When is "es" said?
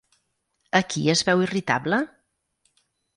1.13-1.21